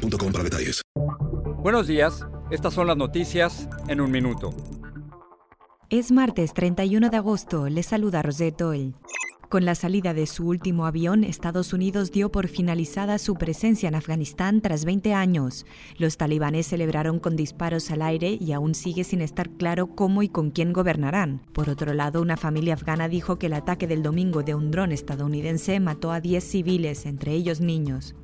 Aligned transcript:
boostmobile.com 0.00 0.32
para 0.32 0.44
detalles. 0.44 0.82
Buenos 1.62 1.86
días, 1.86 2.26
estas 2.50 2.74
son 2.74 2.86
las 2.86 2.96
noticias 2.96 3.68
en 3.88 4.00
un 4.00 4.10
minuto. 4.10 4.50
Es 5.90 6.12
martes 6.12 6.54
31 6.54 7.10
de 7.10 7.16
agosto, 7.16 7.68
le 7.68 7.82
saluda 7.82 8.22
Rosette 8.22 8.62
Oll. 8.62 8.94
Con 9.50 9.64
la 9.64 9.74
salida 9.74 10.14
de 10.14 10.28
su 10.28 10.46
último 10.46 10.86
avión, 10.86 11.24
Estados 11.24 11.72
Unidos 11.72 12.12
dio 12.12 12.30
por 12.30 12.46
finalizada 12.46 13.18
su 13.18 13.34
presencia 13.34 13.88
en 13.88 13.96
Afganistán 13.96 14.60
tras 14.60 14.84
20 14.84 15.12
años. 15.12 15.66
Los 15.98 16.16
talibanes 16.16 16.68
celebraron 16.68 17.18
con 17.18 17.34
disparos 17.34 17.90
al 17.90 18.02
aire 18.02 18.38
y 18.40 18.52
aún 18.52 18.76
sigue 18.76 19.02
sin 19.02 19.20
estar 19.20 19.50
claro 19.50 19.96
cómo 19.96 20.22
y 20.22 20.28
con 20.28 20.52
quién 20.52 20.72
gobernarán. 20.72 21.42
Por 21.52 21.68
otro 21.68 21.94
lado, 21.94 22.22
una 22.22 22.36
familia 22.36 22.74
afgana 22.74 23.08
dijo 23.08 23.40
que 23.40 23.46
el 23.46 23.54
ataque 23.54 23.88
del 23.88 24.04
domingo 24.04 24.44
de 24.44 24.54
un 24.54 24.70
dron 24.70 24.92
estadounidense 24.92 25.80
mató 25.80 26.12
a 26.12 26.20
10 26.20 26.44
civiles, 26.44 27.04
entre 27.04 27.32
ellos 27.32 27.60
niños. 27.60 28.14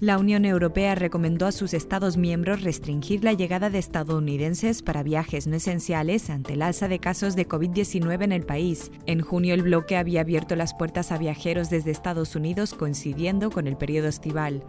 La 0.00 0.18
Unión 0.18 0.44
Europea 0.44 0.96
recomendó 0.96 1.46
a 1.46 1.52
sus 1.52 1.72
Estados 1.72 2.16
miembros 2.16 2.62
restringir 2.62 3.22
la 3.22 3.32
llegada 3.32 3.70
de 3.70 3.78
estadounidenses 3.78 4.82
para 4.82 5.04
viajes 5.04 5.46
no 5.46 5.54
esenciales 5.54 6.30
ante 6.30 6.54
el 6.54 6.62
alza 6.62 6.88
de 6.88 6.98
casos 6.98 7.36
de 7.36 7.46
COVID-19 7.46 8.24
en 8.24 8.32
el 8.32 8.44
país. 8.44 8.90
En 9.06 9.20
junio 9.20 9.54
el 9.54 9.62
bloque 9.62 9.96
había 9.96 10.22
abierto 10.22 10.56
las 10.56 10.74
puertas 10.74 11.12
a 11.12 11.18
viajeros 11.18 11.70
desde 11.70 11.92
Estados 11.92 12.34
Unidos 12.34 12.74
coincidiendo 12.74 13.50
con 13.50 13.68
el 13.68 13.76
periodo 13.76 14.08
estival. 14.08 14.64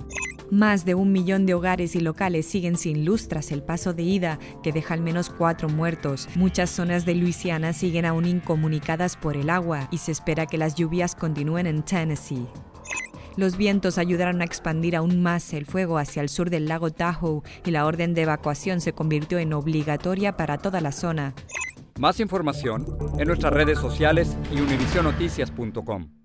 Más 0.52 0.86
de 0.86 0.94
un 0.94 1.12
millón 1.12 1.48
de 1.48 1.56
hogares 1.56 1.96
y 1.96 2.02
locales 2.02 2.46
siguen 2.46 2.78
sin 2.78 3.04
luz 3.04 3.28
tras 3.28 3.52
el 3.52 3.64
paso 3.64 3.94
de 3.94 4.04
ida, 4.04 4.38
que 4.62 4.72
deja 4.72 4.94
al 4.94 5.02
menos 5.02 5.32
cuatro 5.32 5.70
muertos. 5.70 6.30
Muchas 6.36 6.70
zonas 6.70 7.04
de 7.04 7.16
Luisiana 7.16 7.74
siguen 7.74 8.06
aún 8.06 8.28
incomunicadas 8.28 9.18
por 9.18 9.38
el 9.38 9.50
agua 9.50 9.88
y 9.92 9.98
se 9.98 10.12
espera 10.12 10.46
que 10.46 10.60
las 10.60 10.76
lluvias 10.76 11.16
continúen 11.16 11.66
en 11.66 11.82
Tennessee. 11.82 12.46
Los 13.38 13.58
vientos 13.58 13.98
ayudaron 13.98 14.42
a 14.42 14.46
expandir 14.46 14.96
aún 14.96 15.22
más 15.22 15.54
el 15.54 15.66
fuego 15.66 15.98
hacia 15.98 16.22
el 16.22 16.30
sur 16.30 16.50
del 16.50 16.68
lago 16.68 16.92
Tahoe 16.92 17.42
y 17.66 17.72
la 17.72 17.86
orden 17.86 18.14
de 18.14 18.22
evacuación 18.22 18.80
se 18.82 18.94
convirtió 18.94 19.40
en 19.40 19.54
obligatoria 19.54 20.38
para 20.38 20.58
toda 20.58 20.80
la 20.80 20.92
zona. 20.92 21.34
Más 22.00 22.20
información 22.20 22.86
en 23.18 23.28
nuestras 23.28 23.54
redes 23.54 23.80
sociales 23.80 24.38
y 24.52 24.60
univisionoticias.com. 24.60 26.25